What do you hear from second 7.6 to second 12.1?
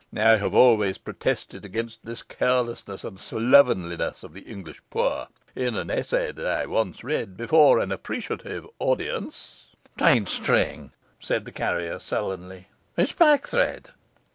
an appreciative audience' 'It ain't string,' said the carrier